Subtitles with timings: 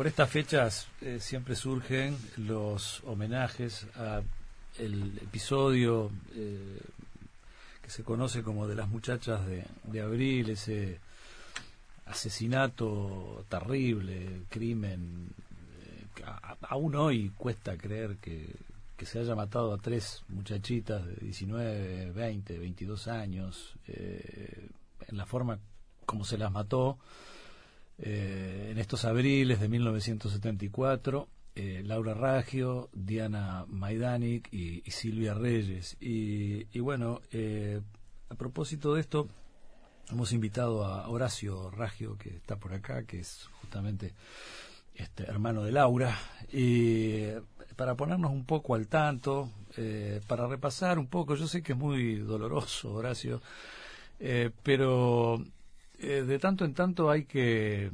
[0.00, 4.22] por estas fechas eh, siempre surgen los homenajes a
[4.78, 6.80] el episodio eh,
[7.82, 10.98] que se conoce como de las muchachas de, de abril, ese
[12.06, 15.28] asesinato terrible, crimen.
[15.76, 16.24] eh,
[16.62, 18.56] aún hoy cuesta creer que,
[18.96, 24.66] que se haya matado a tres muchachitas de 19, 20, 22 años, eh,
[25.08, 25.58] en la forma
[26.06, 26.96] como se las mató
[28.02, 35.96] eh, en estos abriles de 1974, eh, Laura Raggio, Diana Maidanic y, Silvia Reyes.
[36.00, 37.80] Y, bueno, eh,
[38.28, 39.28] a propósito de esto,
[40.10, 44.14] hemos invitado a Horacio Raggio, que está por acá, que es justamente
[44.94, 46.16] este hermano de Laura,
[46.52, 47.42] y eh,
[47.76, 49.50] para ponernos un poco al tanto,
[50.26, 53.40] para repasar un poco, yo sé que es muy doloroso, Horacio,
[54.62, 55.42] pero
[56.00, 57.90] eh, de tanto en tanto hay que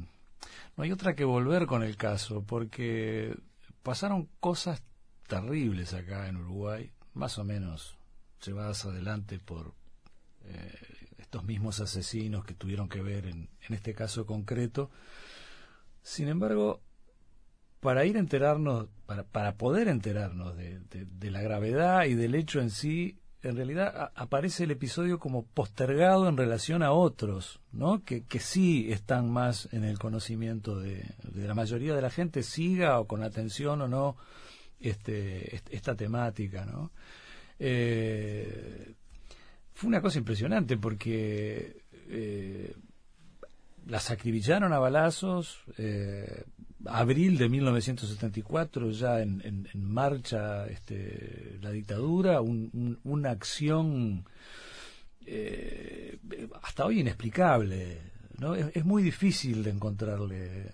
[0.75, 3.35] no hay otra que volver con el caso porque
[3.83, 4.81] pasaron cosas
[5.27, 7.97] terribles acá en Uruguay más o menos
[8.45, 9.73] llevadas adelante por
[10.45, 10.73] eh,
[11.17, 14.89] estos mismos asesinos que tuvieron que ver en, en este caso concreto.
[16.03, 16.79] Sin embargo
[17.79, 22.69] para ir enterarnos para, para poder enterarnos de- de la gravedad y del hecho en
[22.69, 23.17] sí
[23.49, 28.03] en realidad aparece el episodio como postergado en relación a otros, ¿no?
[28.03, 32.43] Que, que sí están más en el conocimiento de, de la mayoría de la gente,
[32.43, 34.17] siga o con atención o no
[34.79, 36.91] este, est- esta temática, ¿no?
[37.59, 38.93] Eh,
[39.73, 42.75] fue una cosa impresionante porque eh,
[43.85, 45.59] las acribillaron a balazos.
[45.77, 46.43] eh,
[46.85, 54.25] abril de 1974, ya en, en- marcha este, la dictadura, un- un- una acción
[55.25, 56.17] eh,
[56.61, 57.99] hasta hoy inexplicable.
[58.39, 58.55] ¿no?
[58.55, 60.71] Es, es muy difícil de encontrarle,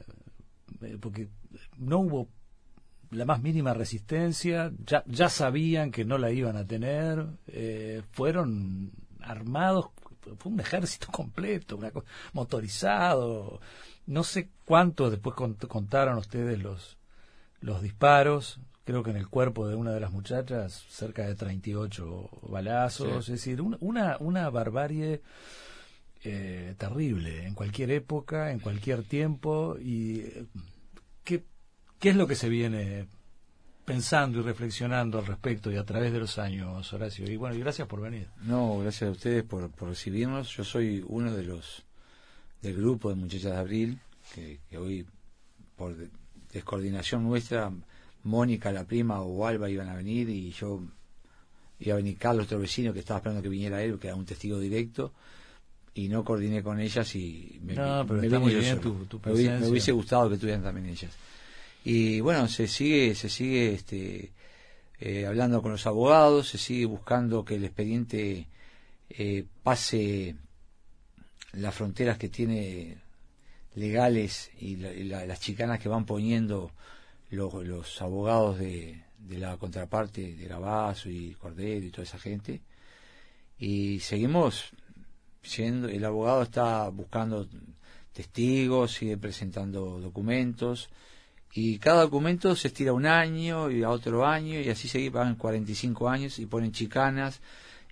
[0.81, 1.29] eh, porque
[1.77, 2.27] no hubo
[3.11, 8.91] la más mínima resistencia, ya, ya sabían que no la iban a tener, eh, fueron
[9.21, 9.87] armados,
[10.37, 11.91] fue un ejército completo, una
[12.33, 13.59] motorizado,
[14.05, 16.97] no sé cuánto después cont- contaron ustedes los,
[17.61, 22.29] los disparos, creo que en el cuerpo de una de las muchachas cerca de 38
[22.43, 23.31] balazos, Sí.
[23.33, 25.21] es decir, una, una, una barbarie
[26.23, 29.77] eh, terrible en cualquier época, en cualquier tiempo.
[29.79, 30.45] Y eh,
[31.23, 31.43] ¿qué,
[31.99, 33.07] ¿qué es lo que se viene
[33.85, 37.29] pensando y reflexionando al respecto y a través de los años, Horacio?
[37.29, 38.27] Y bueno, y gracias por venir.
[38.43, 40.49] No, gracias a ustedes por, por recibirnos.
[40.55, 41.83] Yo soy uno de los
[42.61, 43.99] del grupo de Muchachas de Abril,
[44.33, 45.05] que, que hoy,
[45.75, 46.09] por de-
[46.53, 47.71] descoordinación nuestra,
[48.23, 50.81] Mónica, la prima, o Alba iban a venir y yo
[51.79, 54.23] iba a venir Carlos, otro vecino, que estaba esperando que viniera él, que era un
[54.25, 55.11] testigo directo,
[55.93, 58.81] y no coordiné con ellas y me, No, pero me está muy yo bien solo.
[58.81, 59.69] tu- tu me, hubiese, me presencia.
[59.71, 61.11] hubiese gustado que estuvieran también ellas.
[61.83, 64.31] Y bueno, se sigue, se sigue este,
[64.99, 68.47] eh, hablando con los abogados, se sigue buscando que el expediente
[69.09, 70.35] eh, pase
[71.53, 72.97] las fronteras que tiene
[73.75, 76.71] legales y, la- y la- las chicanas que van poniendo
[77.29, 82.61] los, abogados de, de la contraparte de Gabazo y Cordero y toda esa gente.
[83.59, 84.71] Y seguimos
[85.41, 87.47] siendo, el abogado está buscando
[88.13, 90.89] testigos, sigue presentando documentos
[91.53, 95.35] y cada documento se estira un año y a otro año y así seguir, van
[95.35, 97.41] 45 años y ponen chicanas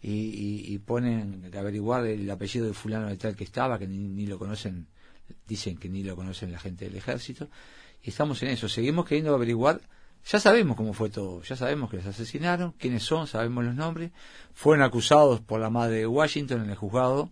[0.02, 4.26] y, y, ponen averiguar el apellido de fulano de tal que estaba, que ni, ni
[4.26, 4.88] lo conocen,
[5.48, 7.50] dicen que ni lo conocen la gente del ejército
[8.02, 9.80] y estamos en eso, seguimos queriendo averiguar,
[10.26, 14.12] ya sabemos cómo fue todo, ya sabemos que los asesinaron, quiénes son, sabemos los nombres,
[14.54, 17.30] fueron acusados por la madre de Washington en el juzgado,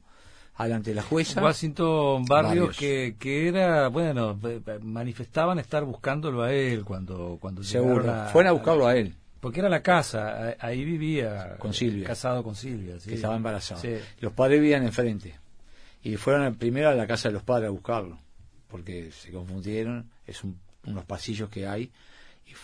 [0.65, 1.41] delante de la jueza.
[1.43, 2.77] Washington Barrios, Barrios.
[2.77, 4.39] que, que era, bueno,
[4.81, 9.59] manifestaban estar buscándolo a él cuando, cuando Seguro, a- fueron a buscarlo a él, Porque
[9.61, 11.55] era la casa, ahí vivía.
[11.59, 12.05] Con Silvia.
[12.07, 13.09] Casado con Silvia, sí.
[13.09, 13.81] que estaba embarazado.
[13.81, 13.95] Sí.
[14.19, 15.35] Los padres vivían enfrente.
[16.03, 18.17] Y fueron primero a la casa de los padres a buscarlo,
[18.69, 21.91] porque se confundieron, es un- unos pasillos que hay,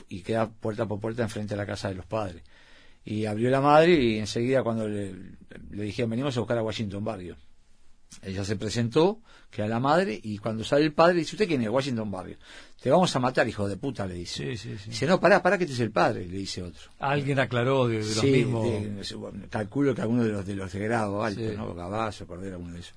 [0.09, 2.41] y queda puerta por puerta enfrente a la casa de los padres.
[3.03, 5.13] Y abrió la madre y enseguida cuando le,
[5.71, 7.35] le dijeron venimos a buscar a Washington Barrio.
[8.23, 9.19] Ella se presentó,
[9.51, 11.69] que era la madre, y cuando sale el padre dice, ¿usted quién es?
[11.69, 12.37] Washington Barrio.
[12.81, 14.55] Te vamos a matar, hijo de puta, le dice.
[14.55, 14.89] Sí, sí, sí.
[14.91, 16.91] Dice, no, pará, pará que este es el padre, le dice otro.
[16.99, 18.63] Alguien aclaró de, de los Sí, mismos.
[18.63, 21.41] de- bueno, calculo que alguno de los de los de grado alto.
[21.57, 21.75] ¿no?
[21.75, 22.93] Caballo, Cordero, uno de esos.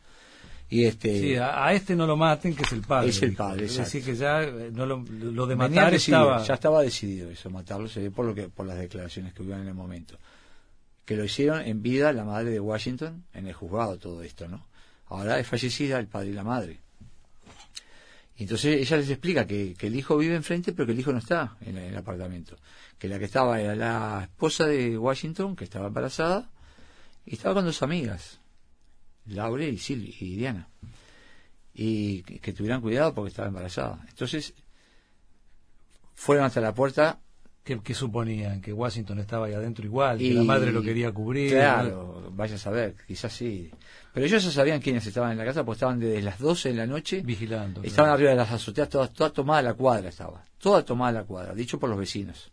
[0.71, 3.09] Y este Sí, a, a este no lo maten, que es el padre.
[3.09, 6.43] Es el padre, Es decir, que ya eh, no lo, lo de matar decidido, estaba.
[6.45, 9.63] ya estaba decidido eso, matarlo, se ve por lo que por las declaraciones que hubieron
[9.63, 10.19] en el momento.
[11.07, 14.67] Que lo hicieron en vida la madre de Washington, en el juzgado todo esto, ¿no?
[15.09, 16.81] Ahora es fallecida el padre y la madre.
[18.39, 21.19] Y entonces ella les explica que, el hijo vive enfrente, pero que el hijo no
[21.19, 22.57] está en, el apartamento.
[22.97, 26.49] Que la que estaba era la esposa de Washington, que estaba embarazada,
[27.27, 28.39] y estaba con dos amigas,
[29.27, 30.69] Laura y, Silvia, y Diana.
[31.75, 34.07] Y que, tuvieran cuidado porque estaba embarazada.
[34.09, 34.55] Entonces,
[36.15, 37.21] fueron hasta la puerta
[37.77, 38.63] ¿Qué, suponían?
[38.63, 40.17] ¿Que Washington estaba ahí adentro igual?
[40.17, 41.51] ¿Que la madre lo quería cubrir?
[41.51, 43.71] Claro, vaya a saber, quizás sí.
[44.15, 46.75] Pero ellos ya sabían quiénes estaban en la casa, porque estaban desde las 12 de
[46.75, 47.21] la noche.
[47.21, 47.83] Vigilando.
[47.83, 50.43] Estaban arriba de las azoteas, toda, toda tomada la cuadra estaba.
[50.57, 52.51] Toda tomada la cuadra, dicho por los vecinos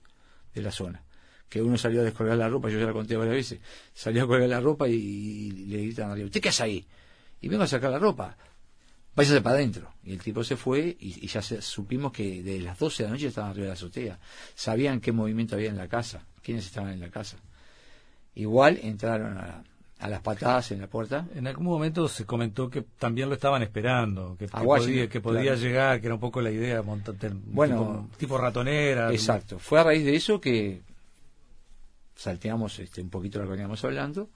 [0.54, 1.02] de la zona.
[1.48, 3.60] Que uno salió a descolgar la ropa, yo ya la conté varias veces.
[3.94, 6.88] Salió a colgar la ropa y, le gritan arriba, ¿usted qué hace ahí?
[7.40, 8.36] Y vengo a sacar la ropa
[9.16, 9.92] váyase para adentro.
[10.04, 13.28] Y el tipo se fue y, ya supimos que de las 12 de la noche
[13.28, 14.20] estaban arriba de la azotea.
[14.54, 17.38] Sabían qué movimiento había en la casa, quiénes estaban en la casa.
[18.36, 19.64] Igual entraron a,
[20.08, 21.26] las patadas en la puerta.
[21.34, 26.00] En algún momento se comentó que también lo estaban esperando, que, podía, que podía llegar,
[26.00, 27.16] que era un poco la idea, montar,
[27.46, 29.12] bueno, tipo, ratonera.
[29.12, 29.58] Exacto.
[29.58, 30.82] Fue a raíz de eso que
[32.16, 34.30] salteamos este, un poquito lo que veníamos hablando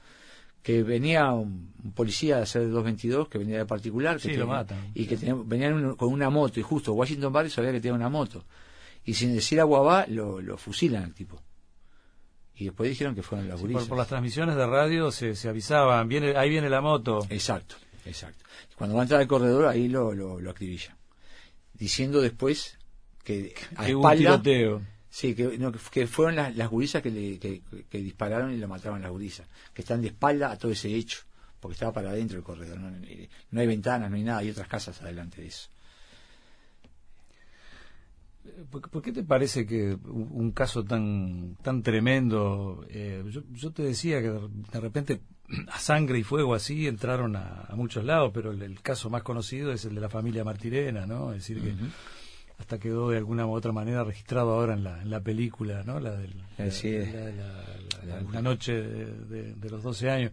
[0.61, 4.45] que venía un, policía de hacer 222 que venía de particular que
[4.93, 5.15] y que
[5.45, 8.45] venía con una moto y justo Washington Barry sabía que tenía una moto.
[9.05, 11.41] Y sin decir agua lo, lo fusilan al tipo.
[12.55, 16.07] Y después dijeron que fueron las sí, por, las transmisiones de radio se, se avisaban
[16.09, 17.25] viene ahí viene la moto.
[17.29, 17.75] Exacto
[18.05, 18.43] exacto.
[18.75, 20.95] Cuando va a entrar al corredor ahí lo, lo, lo acribilla
[21.73, 22.77] diciendo después
[23.23, 24.41] que a espalda,
[25.09, 25.57] Sí, que,
[25.91, 29.81] que fueron las, las gurisas que, le, que, dispararon y lo mataron las gurisas, que
[29.81, 31.21] están de espalda a todo ese hecho,
[31.59, 35.01] porque estaba para adentro el corredor, no, hay ventanas, no hay nada, hay otras casas
[35.01, 35.69] adelante de eso.
[38.69, 42.85] ¿Por, qué te parece que un caso tan tan tremendo?
[42.89, 45.21] Eh, yo, te decía que de repente
[45.67, 49.85] a sangre y fuego así entraron a, muchos lados, pero el, caso más conocido es
[49.85, 51.31] el de la familia Martirena, ¿no?
[51.31, 51.75] Es decir, que
[52.59, 55.99] hasta quedó de alguna u otra manera registrado ahora en la, en la película, ¿no?
[55.99, 56.33] La, del,
[58.31, 60.31] la, noche de, los 12 años.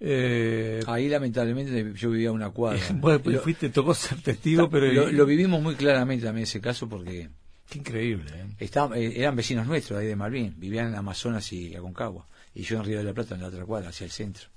[0.00, 2.82] Eh, Ahí lamentablemente yo vivía una cuadra.
[2.94, 5.10] bueno, pues fuiste, tocó ser testigo, pero...
[5.12, 7.30] Lo, vivimos muy claramente también ese caso porque...
[7.70, 8.68] Qué increíble, ¿eh?
[8.68, 12.84] eh eran vecinos nuestros ahí de Malvin, vivían en Amazonas y Aconcagua, y yo en
[12.84, 14.48] Río de la Plata en la otra cuadra, hacia el centro.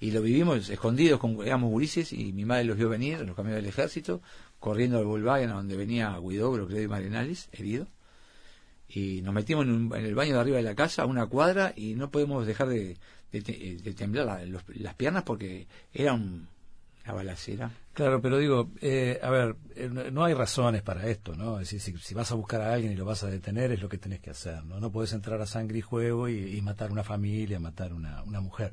[0.00, 3.62] Y lo vivimos escondidos, con, éramos gurises, y mi madre los vio venir, los camiones
[3.62, 4.22] del ejército,
[4.58, 7.86] corriendo al Volkswagen, donde venía Guidobro, creo, y Marenales, herido.
[8.88, 11.94] Y nos metimos en, el baño de arriba de la casa, a una cuadra, y
[11.96, 12.96] no podemos dejar de,
[13.94, 16.48] temblar las piernas porque era un,
[17.04, 17.70] una balacera.
[17.92, 21.60] Claro, pero digo, eh, a ver, eh, no hay razones para esto, ¿no?
[21.60, 23.88] Es decir, si, vas a buscar a alguien y lo vas a detener, es lo
[23.90, 24.80] que tenés que hacer, ¿no?
[24.80, 28.40] No puedes entrar a sangre y juego y, y matar una familia, matar una, una
[28.40, 28.72] mujer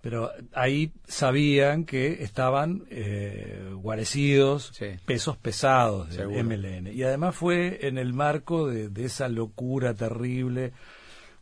[0.00, 4.72] pero ahí sabían que estaban eh, guarecidos,
[5.04, 6.86] pesos pesados de MLN.
[6.88, 10.72] Y además fue en el marco de, esa locura terrible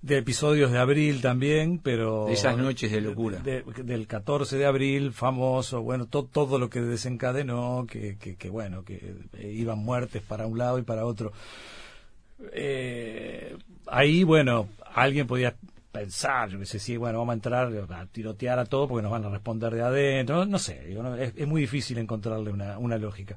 [0.02, 2.26] de episodios de abril también, pero...
[2.26, 3.40] De esas noches de locura.
[3.40, 9.78] del 14 de abril, famoso, bueno, todo lo que desencadenó, que, que, bueno, que iban
[9.78, 11.32] muertes para un lado y para otro.
[12.52, 13.56] Eh,
[13.86, 15.54] ahí, bueno, alguien podía
[15.90, 19.10] pensar, yo que sé, si, bueno, vamos a entrar a tirotear a todo porque nos
[19.10, 23.36] van a responder de adentro, no, sé, es, muy difícil encontrarle una, una lógica.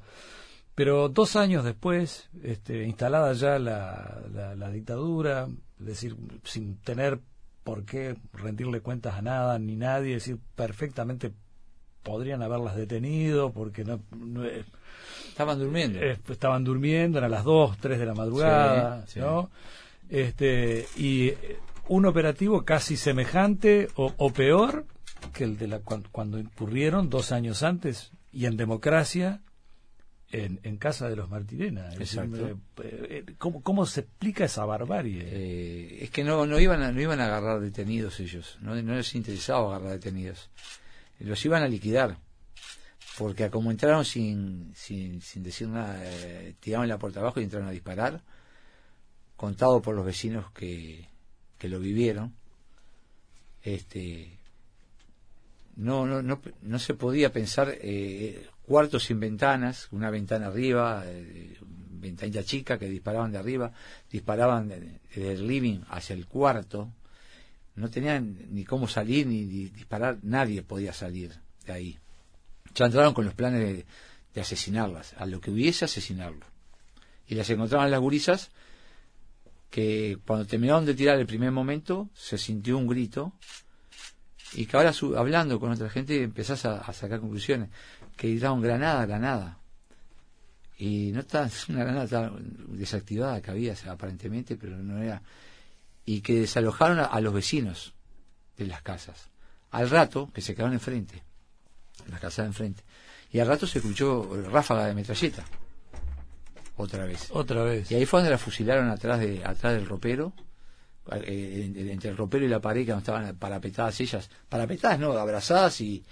[0.76, 4.22] Pero dos años después, este, instalada ya la,
[4.56, 5.48] la, dictadura,
[5.80, 7.20] es decir, sin tener
[7.64, 11.32] por qué rendirle cuentas a nada ni nadie, es decir, perfectamente
[12.04, 14.02] podrían haberlas detenido porque no,
[15.30, 16.00] estaban durmiendo.
[16.00, 19.52] estaban durmiendo eran las dos tres de la madrugada no
[20.10, 21.32] este y
[21.92, 24.86] un operativo casi semejante o, peor
[25.34, 29.42] que el de la cuando, incurrieron dos años antes y en democracia
[30.30, 31.94] en, en casa de los Martirena.
[31.96, 32.48] Exacto.
[32.48, 35.22] Eh, eh, ¿cómo, ¿cómo, se explica esa barbarie?
[35.22, 38.96] Eh, es que no, no, iban a, no iban a agarrar detenidos ellos, no, no
[38.96, 40.50] les interesaba agarrar detenidos.
[41.20, 42.16] Los iban a liquidar,
[43.18, 46.02] porque como entraron sin, sin, sin decir nada,
[46.62, 48.22] tiraron la puerta abajo y entraron a disparar,
[49.36, 51.11] contado por los vecinos que,
[51.62, 52.34] que lo vivieron,
[53.62, 54.40] este,
[55.76, 61.56] no, no, no, no se podía pensar eh, cuartos sin ventanas, una ventana arriba, eh,
[61.62, 63.72] ventanilla chica que disparaban de arriba,
[64.10, 66.92] disparaban desde el living hacia el cuarto,
[67.76, 71.32] no tenían ni cómo salir ni, disparar, nadie podía salir
[71.68, 72.00] de ahí.
[72.74, 73.86] Ya entraron con los planes
[74.34, 76.48] de, asesinarlas, a lo que hubiese asesinarlo.
[77.28, 78.50] Y las encontraban las gurisas
[79.72, 83.34] que cuando terminaron de tirar el primer momento se sintió un grito
[84.54, 87.70] y que ahora hablando con otra gente empezás a, sacar conclusiones.
[88.18, 89.58] Que gritaron granada, granada.
[90.78, 92.34] Y no está una granada
[92.68, 95.22] desactivada que había aparentemente pero no era.
[96.06, 97.94] Y que desalojaron a, los vecinos
[98.58, 99.30] de las casas.
[99.72, 101.24] Al rato que se quedaron enfrente
[102.10, 102.84] las casas de enfrente.
[103.32, 105.46] Y al rato se escuchó ráfaga de metralleta
[106.82, 107.30] otra vez.
[107.32, 107.92] Otra vez.
[107.92, 110.34] Y ahí fue donde la fusilaron atrás de atrás del ropero
[111.12, 114.30] eh, entre el ropero y la pared que no estaban parapetadas ellas.
[114.50, 116.04] Parapetadas no abrazadas y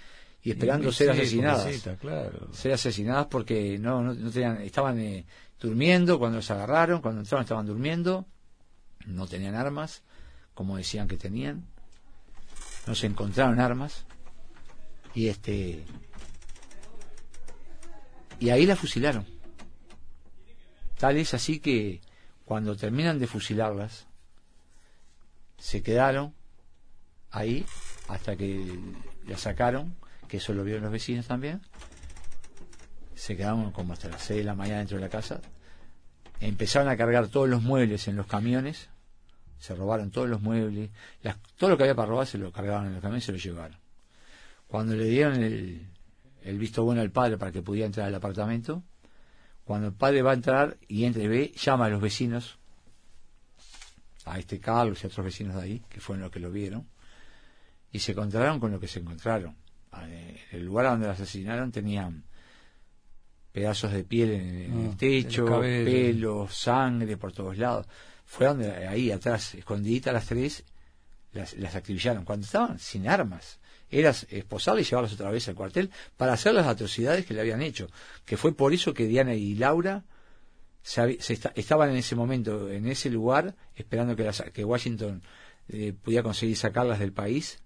[0.42, 1.68] y esperando ser asesinadas.
[2.52, 5.26] Ser asesinadas porque no, no, tenían, estaban eh,
[5.58, 8.26] durmiendo cuando los agarraron, cuando entraron estaban durmiendo,
[9.06, 10.02] no tenían armas,
[10.54, 11.66] como decían que tenían,
[12.86, 14.06] no se encontraron armas,
[15.14, 15.84] y este
[18.38, 19.26] y ahí la fusilaron.
[21.00, 22.02] Tal es así que
[22.44, 24.06] cuando terminan de fusilarlas,
[25.56, 26.34] se quedaron
[27.30, 27.64] ahí
[28.08, 28.78] hasta que
[29.26, 29.96] la sacaron
[30.28, 31.62] que eso lo vieron los vecinos también.
[33.14, 35.40] Se quedaron como hasta las 6 de la mañana dentro de la casa.
[36.38, 38.90] Empezaron a cargar todos los muebles en los camiones.
[39.58, 40.90] Se robaron todos los muebles.
[41.56, 43.38] todo lo que había para robar se lo cargaban en los camiones y se lo
[43.38, 43.78] llevaron.
[44.68, 45.86] Cuando le dieron el,
[46.42, 48.82] el visto bueno al padre para que pudiera entrar al apartamento,
[49.70, 52.58] cuando el padre va a entrar y entra y ve, llama a los vecinos,
[54.24, 56.88] a este Carlos y a otros vecinos de ahí, que fueron los que lo vieron,
[57.92, 59.54] y se encontraron con lo que se encontraron.
[60.08, 62.24] Eh, el lugar donde la asesinaron tenían
[63.52, 67.86] pedazos de piel en el ah, techo, pelo, sangre por todos lados.
[68.24, 70.64] Fue donde ahí atrás, escondiditas las tres,
[71.30, 73.60] las, las acribillaron cuando estaban sin armas.
[73.90, 77.62] Era esposarlas y llevarlas otra vez al cuartel para hacer las atrocidades que le habían
[77.62, 77.88] hecho.
[78.24, 80.04] Que fue por eso que Diana y Laura
[80.82, 81.18] se,
[81.54, 85.22] estaban en ese momento, en ese lugar, esperando que, que Washington
[85.68, 87.58] eh, pudiera conseguir sacarlas del país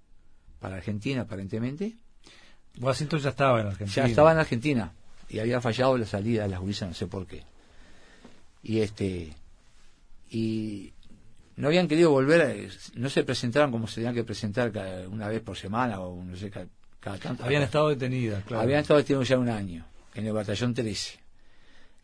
[0.61, 1.97] para Argentina, aparentemente
[2.81, 3.95] Washington ya estaba en Argentina.
[3.95, 4.93] Ya estaba en Argentina
[5.29, 7.43] y había fallado la salida de las gurisas, no sé por qué.
[8.63, 9.33] Y este
[10.31, 10.93] y
[11.57, 15.41] no habían querido volver, no se presentaron como se tenían que presentar cada, una vez
[15.41, 17.45] por semana o no sé, cada, tanto.
[17.45, 18.63] Habían estado detenidas, claro.
[18.63, 21.21] Habían estado detenidos ya un año, en el batallón 13.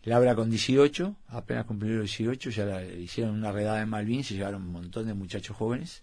[0.04, 4.34] Laura con 18, apenas cumplió los 18, ya la, hicieron una redada en Malvin, se
[4.34, 6.02] llevaron un montón de muchachos jóvenes.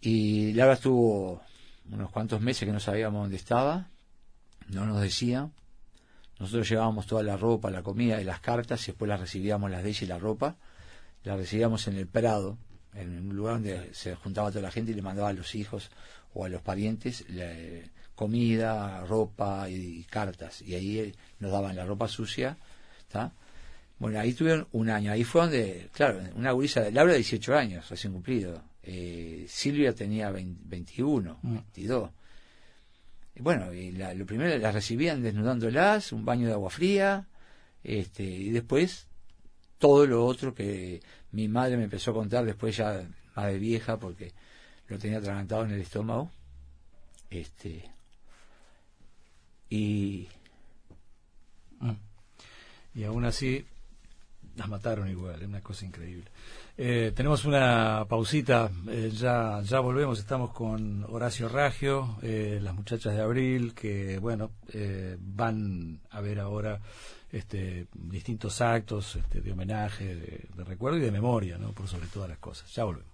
[0.00, 1.42] Y Laura estuvo
[1.90, 3.88] unos cuantos meses que no sabíamos dónde estaba,
[4.68, 5.50] no nos decía.
[6.38, 9.82] Nosotros llevábamos toda la ropa, la comida y las cartas y después las recibíamos las
[9.82, 10.56] de ella y la ropa.
[11.24, 12.58] Las recibíamos en el Prado,
[12.94, 15.90] en un lugar donde se juntaba toda la gente y le mandaba a los hijos
[16.34, 17.24] o a los parientes
[18.14, 20.62] comida, ropa y, cartas.
[20.62, 22.56] Y ahí nos daban la ropa sucia.
[23.98, 25.12] Bueno, ahí tuvieron un año.
[25.12, 28.62] Ahí fue donde, claro, una gurisa de Laura de 18 años, recién cumplido.
[28.82, 32.10] Eh, Silvia tenía 21, 22.
[32.10, 32.14] Mm.
[33.34, 37.26] Y bueno, y lo primero las recibían desnudándolas, un baño de agua fría,
[37.82, 39.08] este, y después
[39.82, 43.96] todo lo otro que mi madre me empezó a contar después ya más de vieja
[43.96, 44.32] porque
[44.86, 46.30] lo tenía atragantado en el estómago.
[47.28, 47.90] Este,
[49.68, 50.28] y
[51.80, 51.90] mm.
[52.94, 53.66] y aún así
[54.54, 56.30] las mataron igual, es una cosa increíble.
[56.78, 63.14] Eh, tenemos una pausita, eh, ya, ya volvemos, estamos con Horacio Ragio, eh, las muchachas
[63.14, 64.52] de Abril, que bueno,
[65.18, 66.80] van a ver ahora
[67.32, 71.72] este, distintos actos este, de homenaje, de, de, recuerdo y de memoria, ¿no?
[71.72, 72.72] por sobre todas las cosas.
[72.74, 73.10] Ya volvemos.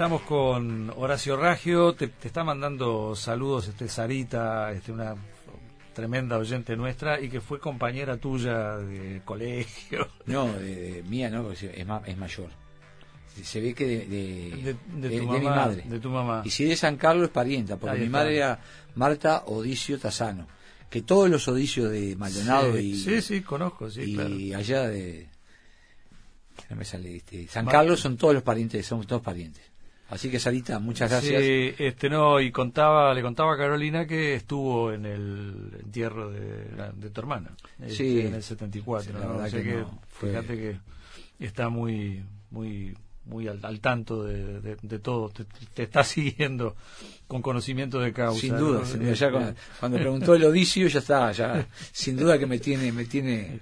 [0.00, 5.14] Estamos con Horacio Raggio, te, está mandando saludos este Sarita, este una
[5.92, 10.08] tremenda oyente nuestra y que fue compañera tuya de colegio.
[10.24, 12.48] No, de, mía no, es, es mayor.
[13.42, 15.82] Se ve que de, de, mi madre.
[15.84, 16.40] De tu mamá.
[16.46, 18.58] Y si de San Carlos es parienta, porque mi madre era
[18.94, 20.46] Marta Odicio Tazano.
[20.88, 22.96] Que todos los Odicios de Maldonado y.
[22.96, 24.16] Sí, sí, conozco, sí.
[24.16, 25.28] Y allá de.
[26.70, 29.69] No me sale, este, San Carlos son todos los parientes, somos todos parientes.
[30.10, 31.40] Así que Sarita, muchas gracias.
[31.40, 36.64] Sí, este no, y contaba, le contaba a Carolina que estuvo en el entierro de,
[36.96, 39.12] de tu hermana, este, sí, en el 74.
[39.12, 39.44] ¿no?
[39.44, 40.76] que, fíjate que
[41.38, 45.30] está muy, muy, muy al, tanto de, de, todo,
[45.74, 46.74] te, está siguiendo
[47.28, 48.40] con conocimiento de causa.
[48.40, 48.82] Sin duda,
[49.14, 49.30] ya
[49.78, 53.60] cuando, preguntó el Odicio ya está, ya sin duda que me tiene, me tiene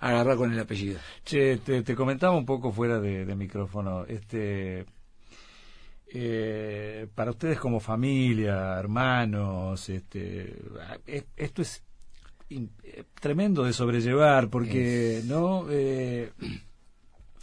[0.00, 0.98] agarrado con el apellido.
[1.24, 4.84] Che, te, te comentaba un poco fuera de, de micrófono, este
[6.12, 10.56] eh, para ustedes como familia, hermanos, este,
[11.36, 11.82] esto es
[13.20, 15.66] tremendo de sobrellevar porque, ¿no?
[15.70, 16.32] Eh,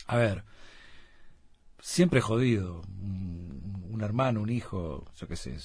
[0.07, 0.43] a ver,
[1.79, 5.57] siempre jodido, un, hermano, un hijo, yo qué sé,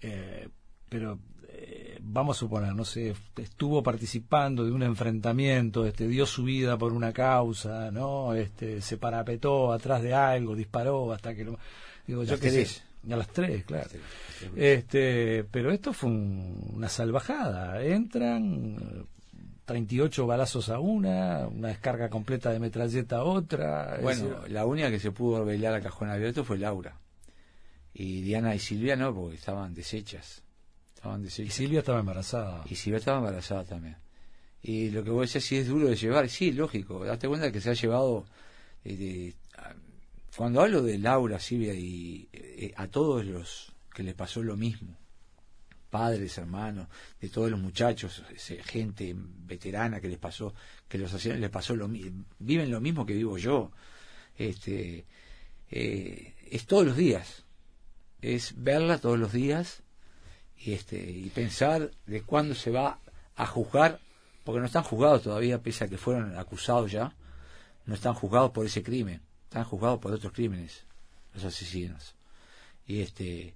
[0.00, 0.48] eh,
[0.88, 6.44] pero eh, vamos a suponer, no sé, estuvo participando de un enfrentamiento, este, dio su
[6.44, 8.34] vida por una causa, ¿no?
[8.34, 11.58] Este, se parapetó atrás de algo, disparó hasta que lo,
[12.06, 13.88] digo, yo qué sé, a las tres, claro.
[14.56, 17.82] Este, pero esto fue una salvajada.
[17.82, 19.06] Entran
[19.64, 23.98] 38 balazos a una, una descarga completa de metralleta a otra.
[24.02, 26.98] Bueno, la única que se pudo bailar a cajón abierto fue Laura.
[27.92, 30.42] Y Diana y Silvia no, porque estaban deshechas.
[30.94, 31.54] Estaban deshechas.
[31.54, 32.64] Y Silvia estaba embarazada.
[32.68, 33.96] Y Silvia estaba embarazada también.
[34.62, 37.04] Y lo que vos decías, sí es duro de llevar, sí, lógico.
[37.04, 38.26] Date cuenta que se ha llevado
[38.84, 39.32] eh,
[40.36, 44.94] cuando hablo de Laura, Silvia y eh, a todos los que les pasó lo mismo,
[45.88, 46.88] padres, hermanos,
[47.20, 48.22] de todos los muchachos,
[48.64, 50.54] gente veterana que les pasó,
[50.88, 53.72] que los hacían, les pasó lo mismo, viven lo mismo que vivo yo.
[54.36, 55.06] Este,
[55.70, 57.44] eh, es todos los días,
[58.20, 59.82] es verla todos los días
[60.58, 63.00] y este y pensar de cuándo se va
[63.36, 64.00] a juzgar,
[64.44, 67.14] porque no están juzgados todavía, pese a que fueron acusados ya,
[67.86, 70.84] no están juzgados por ese crimen están juzgados por otros crímenes,
[71.34, 72.14] los asesinos.
[72.86, 73.54] Y este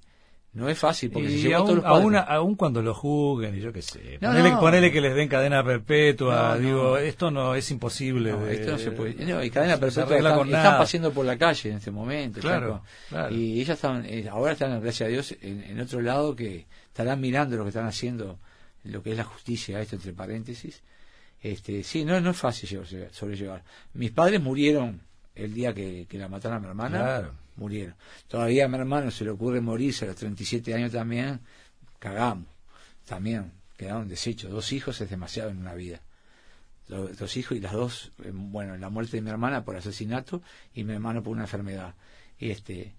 [0.53, 4.19] no es fácil porque y aún, cuando lo juzguen y yo qué sé
[4.59, 9.13] ponele, que les den cadena perpetua digo esto no es imposible esto no se puede
[9.47, 12.83] y cadena perpetua están, pasando por la calle en este momento claro,
[13.31, 17.57] y ellas están eh, ahora están gracias a Dios en, otro lado que estarán mirando
[17.57, 18.41] lo que están haciendo
[18.85, 20.83] lo que es la justicia esto entre paréntesis.
[21.41, 22.83] Este sí no no es fácil
[23.13, 23.63] sobrellevar.
[23.95, 25.03] Mis padres murieron
[25.45, 27.95] el día que, la mataron a mi hermana, murieron.
[28.29, 31.41] Todavía a mi hermano se le ocurre morirse a los 37 años también,
[31.99, 32.49] cagamos.
[33.07, 34.51] También quedaron desechos.
[34.51, 36.01] Dos hijos es demasiado en una vida.
[36.89, 40.43] Dos, hijos y las dos, eh, bueno, la muerte de mi hermana por asesinato
[40.75, 41.95] y mi hermano por una enfermedad.
[42.37, 42.95] Y este,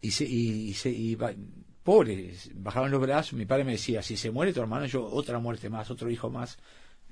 [0.00, 1.16] y se, y, se, y,
[1.84, 5.38] pobre, bajaron los brazos, mi padre me decía, si se muere tu hermano, yo otra
[5.38, 6.58] muerte más, otro hijo más,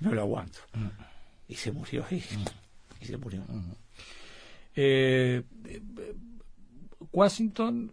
[0.01, 0.59] no lo aguanto.
[0.75, 0.89] Mm.
[1.49, 2.23] Y se murió, y,
[3.01, 3.43] y se murió.
[3.49, 3.73] Mm.
[4.77, 5.43] Eh,
[7.13, 7.93] Washington,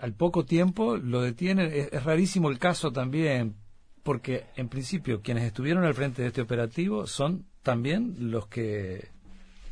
[0.00, 1.70] al, poco tiempo, lo detienen.
[1.72, 3.54] Es, rarísimo el caso también,
[4.02, 9.08] porque en principio quienes estuvieron al frente de este operativo son también los que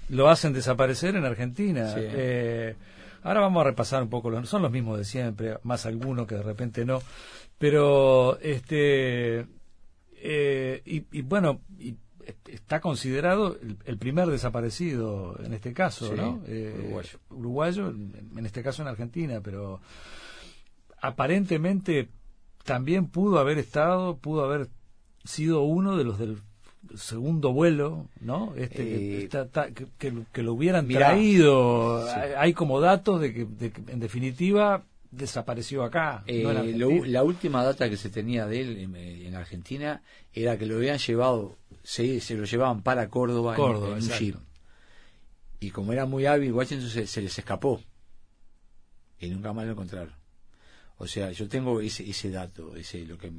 [0.09, 1.95] lo hacen desaparecer en Argentina.
[1.97, 2.77] Eh,
[3.23, 6.43] ahora vamos a repasar un poco, son los mismos de siempre, más algunos que de
[6.43, 7.01] repente no.
[7.59, 9.47] Pero, este,
[10.17, 11.97] eh, y, bueno, y
[12.47, 16.43] está considerado el, primer desaparecido en este caso, ¿no?
[16.47, 17.19] Eh, uruguayo.
[17.31, 19.81] Uruguayo, en este caso en Argentina, pero
[21.01, 22.09] aparentemente
[22.65, 24.69] también pudo haber estado, pudo haber
[25.25, 26.39] sido uno de los del
[26.97, 28.55] segundo vuelo, ¿no?
[28.57, 32.07] Este que, eh, que, lo hubieran traído.
[32.37, 36.25] Hay, como datos de que, en definitiva desapareció acá.
[36.27, 36.45] Eh,
[37.07, 38.79] la última data que se tenía de él
[39.27, 44.01] en, Argentina era que lo habían llevado se, se lo llevaban para Córdoba, en, un
[44.01, 44.37] jeep.
[45.61, 47.81] Y como era muy hábil, Washington se, les escapó.
[49.21, 50.15] Y nunca más lo encontraron.
[50.97, 53.31] O sea, yo tengo ese, ese dato, ese lo que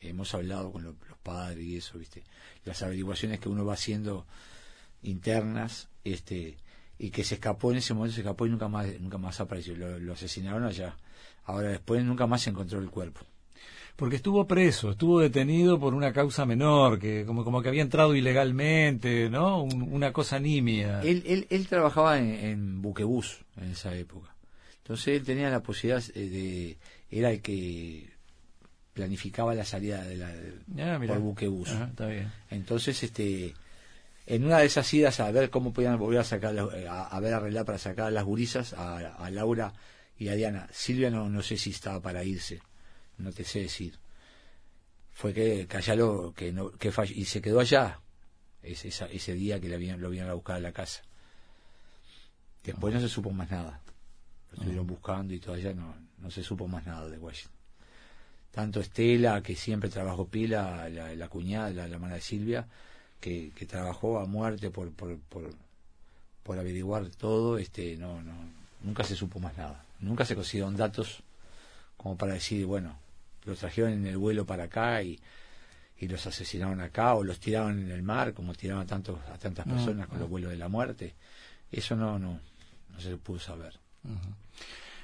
[0.00, 2.24] hemos hablado con los padres y eso, ¿viste?
[2.64, 4.26] Las averiguaciones que uno va haciendo
[5.02, 6.56] internas, este
[6.98, 9.74] y que se escapó en ese momento se escapó y nunca más nunca más apareció
[9.74, 10.98] lo, lo asesinaron allá
[11.44, 13.22] ahora después nunca más se encontró el cuerpo
[13.96, 18.14] porque estuvo preso, estuvo detenido por una causa menor, que como, como que había entrado
[18.14, 19.62] ilegalmente, ¿no?
[19.62, 21.00] una cosa nimia.
[21.02, 24.34] Él, él, él trabajaba en, buquebús en esa época.
[24.78, 26.78] Entonces él tenía la posibilidad de...
[27.10, 28.10] Era el que
[28.92, 30.32] planificaba la salida de la,
[30.94, 31.70] ah, por buquebús.
[31.70, 32.30] está bien.
[32.50, 33.54] Entonces, este
[34.26, 37.64] en una de esas idas a ver cómo podían volver a sacar a, ver arreglar
[37.64, 39.72] para sacar a las gurisas a, a, Laura
[40.16, 42.60] y a Diana Silvia no, no sé si estaba para irse
[43.20, 43.98] no te sé decir.
[45.12, 48.00] Fue que, que allá lo, que no, que y se quedó allá
[48.62, 51.02] ese, ese día que lo vieron a buscar a la casa.
[52.64, 53.80] Después no se supo más nada.
[54.50, 57.58] Lo estuvieron buscando y todavía no, no se supo más nada de Washington.
[58.50, 62.66] Tanto Estela, que siempre trabajó pila, la, la cuñada, la, la hermana de Silvia,
[63.20, 65.54] que, que trabajó a muerte por, por, por,
[66.42, 68.34] por averiguar todo, este, no, no,
[68.82, 69.84] nunca se supo más nada.
[70.00, 71.22] Nunca se consiguieron datos
[71.96, 72.98] como para decir, bueno,
[73.44, 75.18] los trajeron en el vuelo para acá y,
[75.98, 79.38] y los asesinaron acá o los tiraron en el mar como tiraban a, tantos, a
[79.38, 81.14] tantas personas con los vuelos de la muerte.
[81.70, 82.40] Eso no, no,
[82.90, 83.78] no se pudo saber.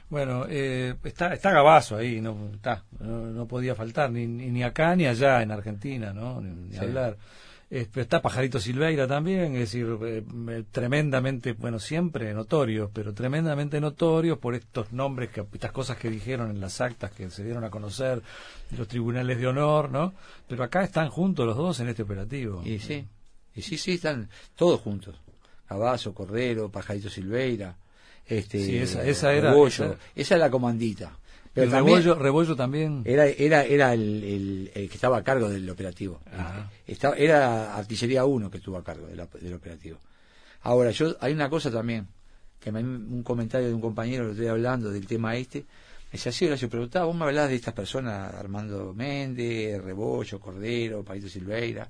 [0.09, 5.07] Bueno, eh, está, está Gabazo ahí, no, está, no, podía faltar, ni, ni acá ni
[5.07, 6.40] allá en Argentina, ¿no?
[6.40, 7.16] Ni, hablar.
[7.70, 14.38] Está Pajarito Silveira también, es decir, eh, eh, tremendamente, bueno, siempre notorios, pero tremendamente notorios
[14.38, 17.70] por estos nombres, que, estas cosas que dijeron en las actas que se dieron a
[17.70, 18.22] conocer
[18.76, 20.14] los tribunales de honor, ¿no?
[20.46, 22.62] Pero acá están juntos los dos en este operativo.
[22.64, 23.05] Y sí,
[23.55, 25.16] y sí, sí, están todos juntos.
[25.68, 27.76] Gabazo, Cordero, Pajarito Silveira
[28.26, 29.55] este, esa, esa era.
[29.64, 31.16] esa, es la comandita.
[31.56, 33.02] Pero también Rebollo, también.
[33.06, 36.20] Era, era, era el, el, que estaba a cargo del operativo.
[36.86, 39.98] Estaba, era Artillería 1 que estuvo a cargo del, del operativo.
[40.60, 42.08] Ahora, yo hay una cosa también,
[42.60, 46.30] que me, un comentario de un compañero lo estoy hablando del tema este, me decía,
[46.30, 51.88] sí, yo preguntaba, vos me hablás de estas personas, Armando Méndez, Rebollo, Cordero, Paito Silveira,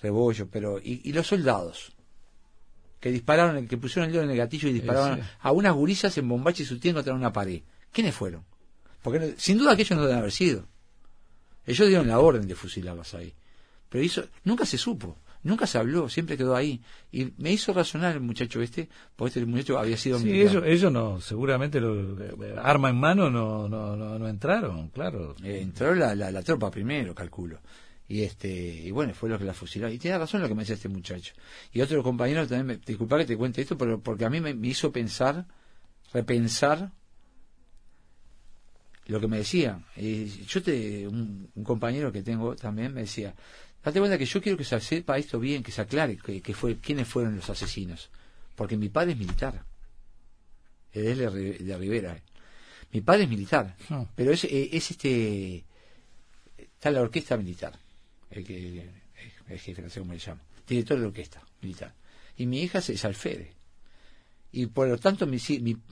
[0.00, 1.92] Rebollo, pero, y, y los soldados?
[2.98, 6.28] que dispararon, que pusieron el dedo en el gatillo y dispararon a unas gurisas en
[6.28, 7.60] Bombache y su tienda contra una pared.
[7.92, 8.42] ¿Quiénes fueron?
[9.06, 10.66] Porque sin duda aquellos no deben haber sido.
[11.64, 13.32] Ellos dieron la orden de fusilarlas ahí.
[13.88, 16.82] Pero hizo, nunca se supo, nunca se habló, siempre quedó ahí.
[17.12, 20.90] Y me hizo razonar el muchacho este, porque este muchacho había sido sí, ellos, ellos,
[20.90, 22.18] no, seguramente lo,
[22.60, 25.36] arma en mano no, no, no, entraron, claro.
[25.44, 27.60] Eh, entró la, la tropa primero, calculo
[28.08, 30.62] y este y bueno fue lo que la fusiló y tiene razón lo que me
[30.62, 31.34] decía este muchacho
[31.72, 34.54] y otro compañero también me, disculpa que te cuente esto pero porque a mí me,
[34.68, 35.44] hizo pensar
[36.12, 36.92] repensar
[39.06, 43.34] lo que me decía y yo te un, compañero que tengo también me decía
[43.84, 46.76] date cuenta que yo quiero que se sepa esto bien que se aclare que, fue
[46.76, 48.10] quiénes fueron los asesinos
[48.56, 49.64] porque mi padre es militar
[50.92, 52.20] es de, de Rivera
[52.92, 54.06] mi padre es militar ah.
[54.14, 55.64] pero es, es este
[56.58, 57.78] está la orquesta militar
[58.30, 59.06] el que
[59.48, 61.94] el jefe, no sé cómo le llama, director de orquesta militar.
[62.36, 63.50] Y mi hija es alférez.
[64.56, 65.36] Y por lo tanto, mi,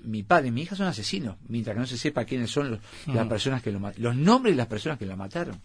[0.04, 2.80] mi, padre y mi hija son asesinos, mientras que no se sepa quiénes son los,
[3.04, 5.60] las personas que lo los nombres de las personas que lo mataron.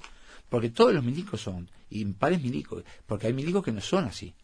[0.49, 3.79] Porque todos los milicos son, y mi padre es milico, porque hay milicos que no
[3.79, 4.35] son así.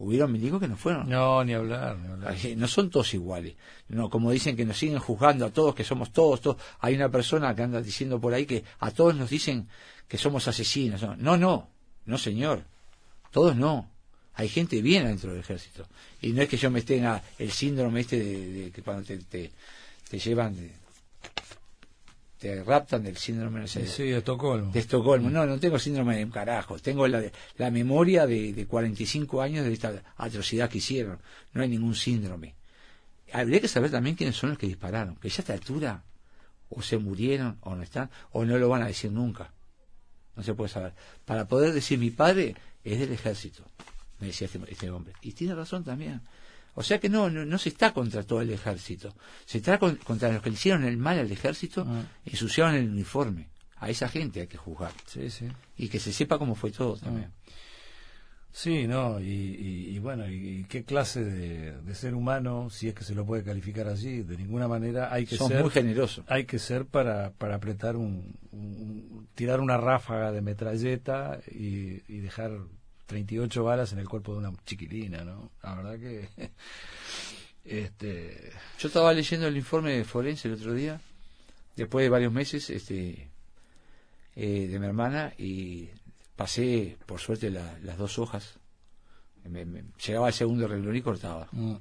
[0.00, 1.08] Hubieron milicos que no fueron.
[1.08, 2.34] No, ni hablar, ni hablar.
[2.56, 3.54] No son todos iguales.
[3.86, 6.56] No, como dicen que nos siguen juzgando a todos, que somos todos, todos.
[6.80, 9.68] Hay una persona que anda diciendo por ahí que a todos nos dicen
[10.08, 11.00] que somos asesinos.
[11.16, 11.68] No, no,
[12.06, 12.64] no, señor.
[13.30, 13.88] Todos no.
[14.38, 15.86] Hay gente bien dentro del ejército.
[16.22, 19.18] Y no es que yo me esté en el síndrome este de, que cuando te,
[19.18, 20.56] te, llevan,
[22.38, 24.72] te raptan del síndrome sí, de Estocolmo.
[24.72, 25.28] De Estocolmo.
[25.28, 26.78] No, no tengo síndrome de un carajo.
[26.78, 27.22] Tengo la,
[27.56, 31.18] la memoria de, de 45 años de esta atrocidad que hicieron.
[31.52, 32.54] No hay ningún síndrome.
[33.32, 35.16] Habría que saber también quiénes son los que dispararon.
[35.16, 36.04] Que ya a esta altura
[36.70, 39.52] o se murieron o no están o no lo van a decir nunca
[40.38, 40.94] no se puede saber.
[41.24, 43.64] Para poder decir mi padre es del ejército,
[44.20, 45.14] me decía este, este hombre.
[45.22, 46.20] Y tiene razón también.
[46.74, 49.14] O sea que no, no, se está contra todo el ejército.
[49.44, 52.04] Se está contra los que le hicieron el mal al ejército, y ah.
[52.26, 53.48] ensuciaron el uniforme.
[53.76, 54.92] A esa gente hay que juzgar.
[55.06, 55.48] Sí, sí.
[55.76, 57.32] Y que se sepa cómo fue todo también.
[57.32, 57.50] Ah.
[58.50, 63.24] Sí, no, y, bueno, y, qué clase de, ser humano, si es que se lo
[63.24, 66.24] puede calificar así, de ninguna manera hay que ser muy generoso.
[66.26, 68.36] Hay que ser para, para apretar un,
[69.36, 72.52] tirar una ráfaga de metralleta y, dejar
[73.08, 75.50] 38 balas en el cuerpo de una chiquilina, ¿no?
[75.62, 76.28] La verdad que
[77.64, 81.00] este yo estaba leyendo el informe de forense el otro día,
[81.74, 83.30] después de varios meses, este
[84.36, 85.88] eh, de mi hermana y
[86.36, 88.58] pasé, por suerte, las dos hojas.
[90.06, 91.48] llegaba el segundo renglón y cortaba.
[91.50, 91.76] Mm.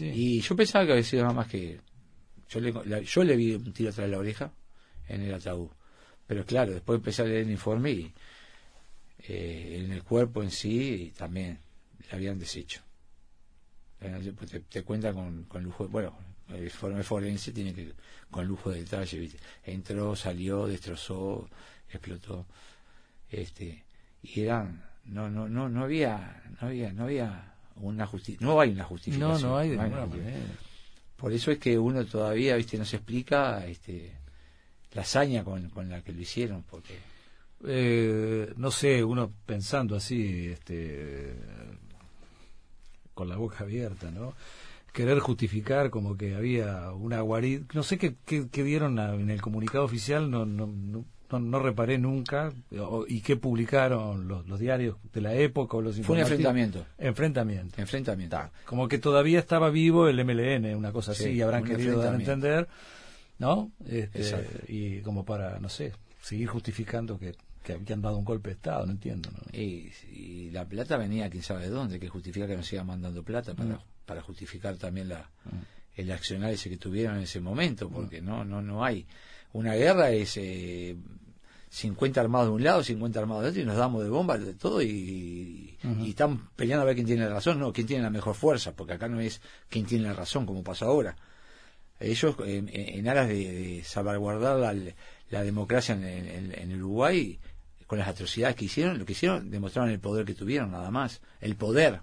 [0.00, 1.80] ¿Y, yo pensaba que había sido nada más que.
[2.48, 4.52] Yo le, yo le vi un tiro atrás de la oreja
[5.08, 5.70] en el ataúd.
[6.26, 8.14] Pero claro, después empecé a leer el informe y
[9.28, 11.58] eh, en el cuerpo en sí también
[12.08, 12.82] le habían deshecho.
[14.00, 15.88] Eh, pues te, te cuenta con, con lujo.
[15.88, 16.16] Bueno,
[16.48, 17.92] el informe forense tiene que.
[18.30, 19.30] con lujo de detalle.
[19.64, 21.48] Entró, salió, destrozó,
[21.88, 22.46] explotó
[23.30, 23.84] este
[24.22, 28.70] y eran no no no no había no había no había una justicia no hay
[28.70, 29.76] una justificación no no hay,
[31.16, 34.12] por eso es que uno todavía viste no se explica este
[34.92, 36.98] la hazaña con, con la que lo hicieron porque
[37.66, 41.36] eh, no sé uno pensando así este
[43.14, 44.34] con la boca abierta no
[44.92, 49.84] querer justificar como que había una guarida no sé qué, qué, dieron en el comunicado
[49.84, 51.04] oficial no, no
[51.38, 52.52] no, reparé nunca,
[53.06, 56.84] y qué publicaron los, diarios de la época o los Fue un enfrentamiento.
[56.98, 57.80] Enfrentamiento.
[57.80, 58.38] Enfrentamiento.
[58.64, 62.16] como que todavía estaba vivo el MLN, una cosa así, y habrán querido dar a
[62.16, 62.68] entender,
[63.38, 63.70] ¿no?
[63.86, 68.54] Este, y como para, no sé, seguir justificando que, que habían dado un golpe de
[68.54, 69.30] Estado, no entiendo.
[69.30, 69.58] ¿no?
[69.58, 73.54] Y, la plata venía quién sabe de dónde, que justifica que nos sigan mandando plata
[73.54, 73.82] para, mm.
[74.04, 75.30] para justificar también la...
[75.44, 79.06] Mm el accionar ese que tuvieron en ese momento, porque no, no, no hay.
[79.52, 80.96] Una guerra es eh,
[81.70, 84.54] 50 armados de un lado, 50 armados de otro, y nos damos de bombas de
[84.54, 88.10] todo y, y están peleando a ver quién tiene la razón, no, quién tiene la
[88.10, 91.16] mejor fuerza, porque acá no es quién tiene la razón, como pasa ahora.
[91.98, 94.74] Ellos, en, aras de, salvaguardar la,
[95.28, 97.38] la democracia en, en, Uruguay,
[97.90, 101.20] con las atrocidades que hicieron, lo que hicieron, demostraron el poder que tuvieron, nada más.
[101.40, 102.02] El poder.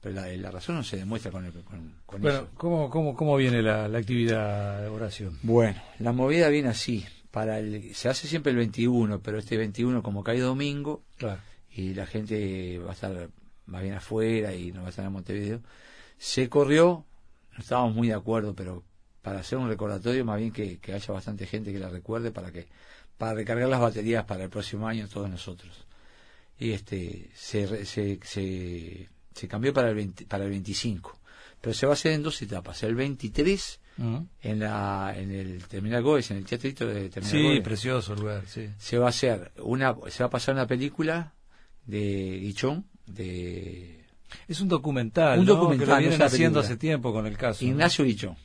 [0.00, 3.84] Pero la, razón no se demuestra con, el, con, bueno, ¿cómo, cómo, cómo viene la,
[3.84, 5.38] actividad de oración?
[5.42, 7.04] Bueno, la movida viene así.
[7.30, 11.02] Para el, se hace siempre el 21, pero este 21 como cae domingo
[11.70, 13.28] y la gente va a estar
[13.66, 15.60] más bien afuera y no va a estar en Montevideo,
[16.16, 17.04] se corrió,
[17.52, 18.84] no estábamos muy de acuerdo, pero
[19.28, 22.66] para hacer un recordatorio, más bien que, haya bastante gente que la recuerde para que
[23.18, 25.84] para recargar las baterías para el próximo año todos nosotros.
[26.58, 31.18] Y este se, se, se, cambió para el para el 25,
[31.60, 33.80] pero se va a hacer en dos etapas, el 23
[34.40, 38.70] en la en el Terminal Goes, en el teatrito de Terminal Sí, precioso lugar, sí.
[38.78, 41.34] Se va a hacer una se va a pasar una película
[41.84, 44.06] de Guichón de
[44.46, 47.62] es un documental, un documental que lo vienen haciendo hace tiempo con el caso.
[47.62, 48.36] Ignacio Guichón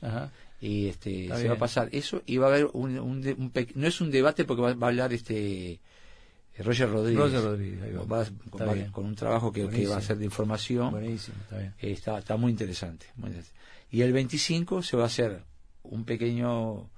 [0.64, 1.90] y este se va a pasar.
[1.92, 5.82] Eso y va a haber un, no es un debate porque va, a hablar este
[6.60, 8.26] Roger Rodríguez, Roger Rodríguez va,
[8.92, 10.96] con un trabajo que, va a ser de información.
[11.04, 11.74] Está, bien.
[11.80, 13.08] está, está muy, interesante,
[13.92, 15.44] y el 25 se va a hacer
[15.84, 16.90] un pequeño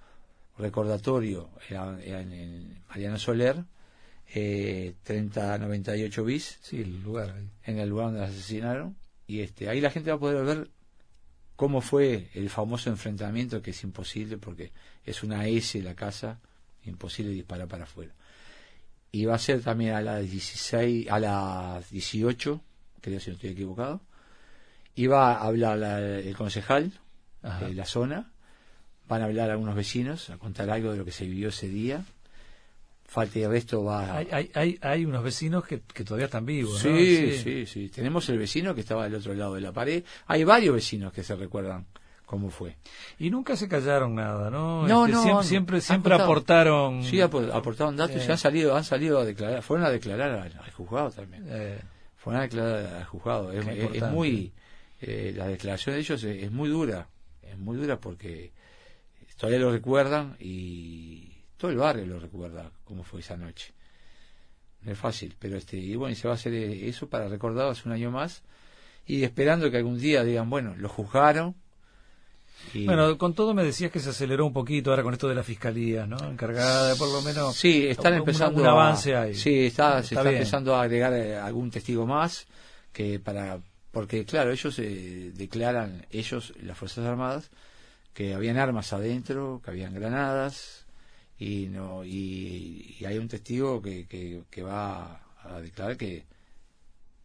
[0.59, 3.63] recordatorio en, Mariano Soler
[4.33, 6.59] eh, 3098 bis.
[6.61, 8.95] Sí el lugar en el lugar donde asesinaron.
[9.27, 10.69] Y este ahí la gente va a poder ver
[11.55, 14.71] cómo fue el famoso enfrentamiento que es imposible porque
[15.05, 16.39] es una S la casa,
[16.83, 18.13] imposible disparar para afuera.
[19.11, 22.61] Y va a ser también a las 16, a las 18,
[23.01, 24.01] creo si no estoy equivocado.
[24.93, 26.91] Y va a hablar el concejal
[27.41, 28.31] de la zona,
[29.07, 32.05] van a hablar algunos vecinos, a contar algo de lo que se vivió ese día
[33.07, 37.65] falta y resto va hay, hay, hay, unos vecinos que, todavía están vivos sí, sí,
[37.65, 40.03] sí tenemos el vecino que estaba al otro lado de la pared.
[40.27, 41.85] Hay varios vecinos que se recuerdan
[42.25, 42.77] cómo fue.
[43.19, 45.43] Y nunca se callaron nada no no, este, no.
[45.43, 49.91] siempre siempre, aportaron sí aportaron datos y han salido han salido a declarar fueron a
[49.91, 51.45] declarar al, juzgado también.
[51.47, 51.79] Eh.
[52.15, 53.51] fueron a declarar al juzgado.
[53.51, 54.53] Es, muy
[55.01, 57.07] eh, la declaración de ellos es muy dura
[57.43, 58.51] es muy dura porque
[59.37, 63.73] todavía lo recuerdan y todo el barrio lo recuerda cómo fue esa noche.
[64.81, 67.69] No es fácil, pero este, y bueno, y se va a hacer eso para recordar
[67.69, 68.43] hace un año más
[69.07, 71.55] y esperando que algún día digan, bueno, lo juzgaron.
[72.73, 75.43] Bueno, con todo me decías que se aceleró un poquito ahora con esto de la
[75.43, 76.17] fiscalía, ¿no?
[76.17, 77.55] Encargada de por lo menos.
[77.55, 78.61] Sí, están empezando.
[78.61, 79.35] Un, avance ahí.
[79.35, 82.47] Sí, está, se está, empezando a agregar eh, algún testigo más
[82.91, 83.59] que para.
[83.91, 87.51] Porque, claro, ellos eh, declaran, ellos, las Fuerzas Armadas,
[88.13, 90.84] que habían armas adentro, que habían granadas,
[91.37, 96.25] y no y, hay un testigo que, que, va a declarar que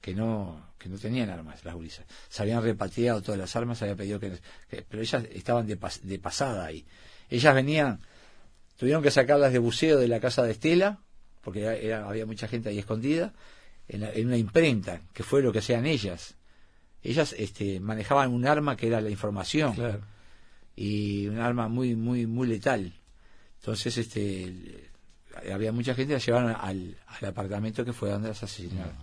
[0.01, 2.07] que no que no tenían armas las gurisas.
[2.29, 4.39] Se habían repatriado todas las armas había pedido que,
[4.89, 6.87] pero ellas estaban de, de, pasada ahí.
[7.29, 8.01] Ellas venían
[8.77, 11.01] tuvieron que sacarlas de buceo de la casa de Estela
[11.43, 13.35] porque había mucha gente ahí escondida
[13.89, 16.37] en, en, una imprenta que fue lo que hacían ellas.
[17.03, 20.03] Ellas este, manejaban un arma que era la información.
[20.77, 23.00] Y un arma muy muy muy letal
[23.61, 24.91] entonces, este,
[25.53, 26.97] había mucha gente, la llevaron al,
[27.27, 28.95] apartamento que fue donde las asesinaron.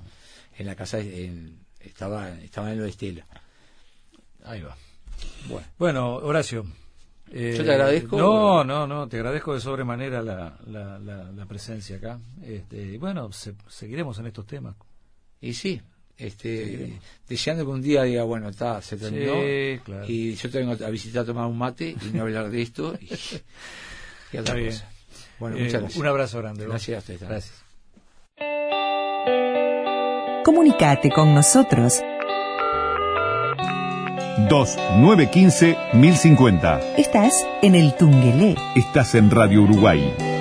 [0.57, 3.27] En la casa, en, estaba, estaba en lo de Estela.
[4.43, 4.75] Ahí va.
[5.47, 6.65] Bueno, bueno Horacio.
[7.31, 8.17] Eh, Yo te agradezco.
[8.17, 12.19] No, no, no, te agradezco de sobremanera la, la, la, presencia acá.
[12.43, 14.75] Este, bueno, seguiremos en estos temas.
[15.39, 15.79] Y sí,
[16.17, 19.35] este, deseando que un día diga, bueno, está, se terminó.
[20.07, 22.97] Y yo te vengo a visitar a tomar un mate y no hablar de esto.
[22.99, 23.09] Y,
[25.39, 25.95] Bueno, muchas eh, gracias.
[25.97, 26.65] Un abrazo grande.
[26.65, 27.63] Gracias a Gracias.
[30.43, 32.01] Comunicate con nosotros
[34.49, 36.95] 2915 1050.
[36.97, 38.55] Estás en el Tungelé.
[38.75, 40.36] Estás en Radio Uruguay